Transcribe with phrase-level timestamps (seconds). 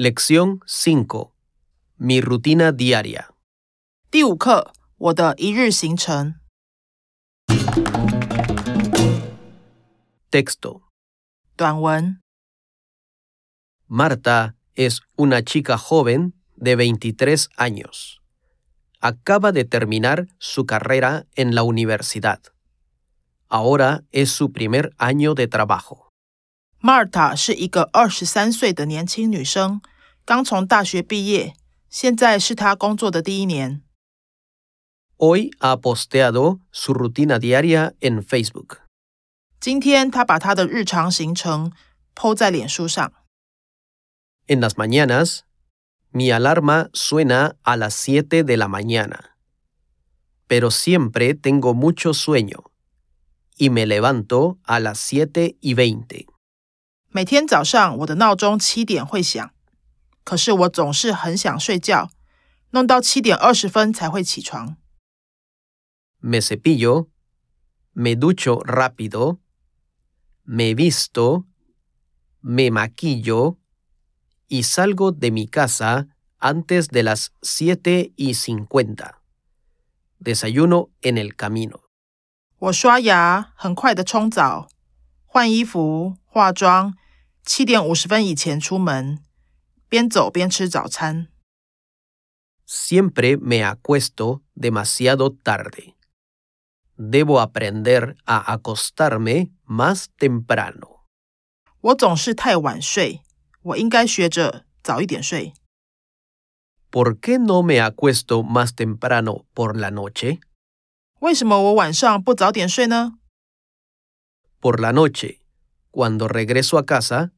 [0.00, 1.32] Lección 5.
[1.96, 3.30] Mi rutina diaria.
[4.10, 6.34] 第五课，我的一日行程。
[10.30, 10.82] Texto.
[11.56, 12.20] 短文：
[13.88, 18.20] Marta es una chica joven de 23 años.
[19.00, 22.42] Acaba de terminar su carrera en la universidad.
[23.48, 26.09] Ahora es su primer año de trabajo.
[26.80, 29.80] Marta 是一个二十三岁的年轻女生，
[30.24, 31.54] 刚从大学毕业，
[31.90, 33.82] 现在是她工作的第一年。
[35.18, 38.82] Hoy ha posteado su rutina diaria en Facebook.
[39.58, 41.72] 今天她把她的日常行程
[42.14, 43.12] PO 在脸书上。
[44.46, 45.40] En las mañanas,
[46.12, 49.36] mi alarma suena a las 7 de la mañana.
[50.46, 52.70] Pero siempre tengo mucho sueño
[53.58, 56.26] y me levanto a las 7 y 20.
[57.13, 59.51] 每天早上我的闹钟七点会响，
[60.23, 62.09] 可是我总是很想睡觉，
[62.69, 64.77] 弄到七点二十分才会起床。
[66.21, 67.09] Me cepillo,
[67.93, 69.39] me ducho rápido,
[70.43, 71.43] me visto,
[72.39, 73.57] me maquillo
[74.47, 76.07] y salgo de mi casa
[76.39, 79.21] antes de las siete y cincuenta.
[80.17, 81.81] Desayuno en el camino.
[82.57, 84.69] 我刷牙，很快的冲澡，
[85.25, 86.95] 换衣服、化妆，
[87.43, 89.23] 七点五十分以前出门，
[89.89, 91.27] 边走边吃早餐。
[92.67, 95.95] Siempre me acuesto demasiado tarde.
[96.95, 101.01] Debo aprender a acostarme más temprano.
[101.81, 103.21] 我总是太晚睡，
[103.63, 105.53] 我应该学着早一点睡。
[106.91, 110.39] ¿Por qué no me acuesto más temprano por la noche?
[111.19, 113.19] 为什么我晚上不早点睡呢
[114.61, 115.40] ？Por la noche,
[115.90, 117.32] cuando regreso a casa,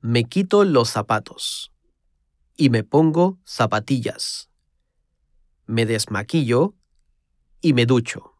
[0.00, 1.72] me quito los zapatos
[2.56, 4.48] y me pongo zapatillas.
[5.66, 6.74] Me desmaquillo
[7.60, 8.34] y me ducho.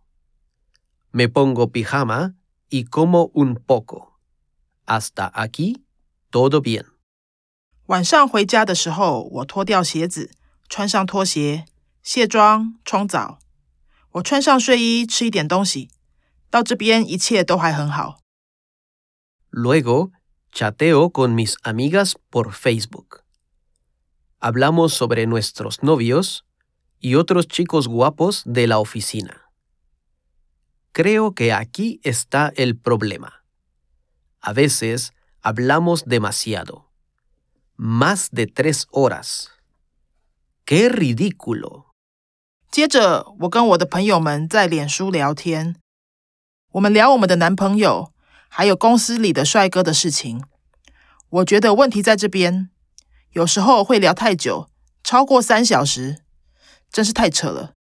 [1.12, 2.36] Me pongo pijama
[2.68, 4.20] y como un poco.
[4.86, 5.84] Hasta aquí,
[6.30, 6.86] todo bien.
[7.86, 10.30] 晚上回家的时候，我脱掉鞋子，
[10.68, 11.64] 穿上拖鞋，
[12.02, 13.40] 卸妆、冲澡。
[14.12, 15.90] 我穿上睡衣，吃一点东西。
[16.48, 18.20] 到这边一切都还很好。
[19.54, 20.12] Luego,
[20.52, 23.22] chateo con mis amigas por Facebook.
[24.38, 26.44] Hablamos sobre nuestros novios
[26.98, 29.50] y otros chicos guapos de la oficina.
[30.92, 33.44] Creo que aquí está el problema.
[34.40, 36.90] A veces hablamos demasiado.
[37.76, 39.50] Más de tres horas.
[40.64, 41.86] ¡Qué ridículo!
[42.70, 45.76] 接着，我跟我的朋友们在脸书聊天，
[46.72, 48.12] 我们聊我们的男朋友，
[48.47, 50.43] 还有公司里的帅哥的事情。
[51.29, 52.69] 我觉得问题在这边，
[53.31, 54.69] 有时候会聊太久，
[55.03, 56.21] 超过三小时，
[56.89, 57.73] 真是太扯了。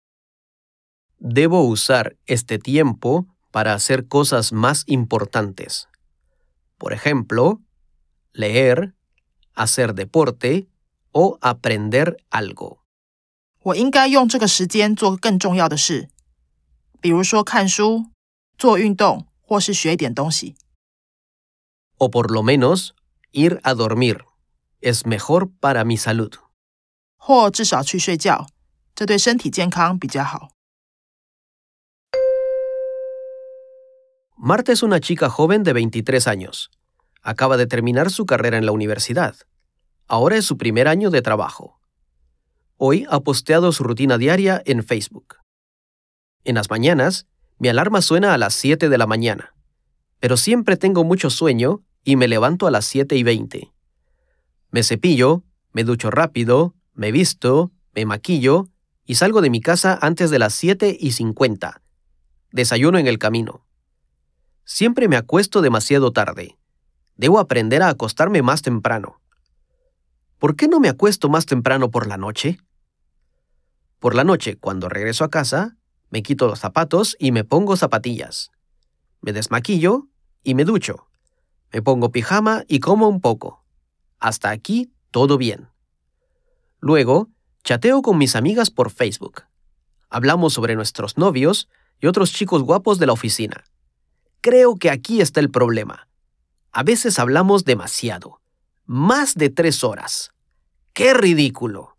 [1.20, 5.84] Debo usar este tiempo para hacer cosas más importantes.
[6.78, 7.60] Por ejemplo,
[8.34, 8.92] leer,
[9.54, 10.66] hacer deporte
[11.12, 12.78] o aprender algo.
[13.62, 16.10] 我应该用这个时间做更重要的事，
[17.00, 18.06] 比如说看书、
[18.58, 20.55] 做运动，或是学一点东西。
[21.97, 22.93] O por lo menos,
[23.33, 24.25] ir a dormir.
[24.81, 26.33] Es mejor para mi salud.
[27.17, 28.47] 或至少去睡觉，
[28.95, 30.51] 这对身体健康比较好。
[34.37, 36.71] Marta es una chica joven de 23 años.
[37.21, 39.35] Acaba de terminar su carrera en la universidad.
[40.07, 41.81] Ahora es su primer año de trabajo.
[42.77, 45.35] Hoy ha posteado su rutina diaria en Facebook.
[46.45, 47.27] En las mañanas,
[47.58, 49.54] mi alarma suena a las 7 de la mañana,
[50.20, 53.72] pero siempre tengo mucho sueño y me levanto a las 7 y 20.
[54.70, 58.68] Me cepillo, me ducho rápido, me visto, me maquillo
[59.04, 61.82] y salgo de mi casa antes de las 7 y 50.
[62.50, 63.66] Desayuno en el camino.
[64.64, 66.56] Siempre me acuesto demasiado tarde.
[67.16, 69.20] Debo aprender a acostarme más temprano.
[70.38, 72.58] ¿Por qué no me acuesto más temprano por la noche?
[73.98, 75.76] Por la noche, cuando regreso a casa,
[76.14, 78.52] me quito los zapatos y me pongo zapatillas.
[79.20, 80.06] Me desmaquillo
[80.44, 81.08] y me ducho.
[81.72, 83.64] Me pongo pijama y como un poco.
[84.20, 85.70] Hasta aquí todo bien.
[86.78, 87.30] Luego,
[87.64, 89.42] chateo con mis amigas por Facebook.
[90.08, 91.68] Hablamos sobre nuestros novios
[92.00, 93.64] y otros chicos guapos de la oficina.
[94.40, 96.06] Creo que aquí está el problema.
[96.70, 98.40] A veces hablamos demasiado.
[98.86, 100.30] Más de tres horas.
[100.92, 101.96] ¡Qué ridículo!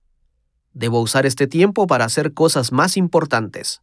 [0.72, 3.82] Debo usar este tiempo para hacer cosas más importantes.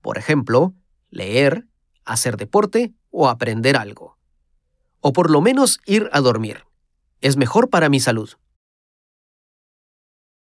[0.00, 0.74] Por ejemplo,
[1.10, 1.66] leer,
[2.04, 4.18] hacer deporte o aprender algo.
[5.00, 6.64] O por lo menos ir a dormir.
[7.20, 8.30] Es mejor para mi salud.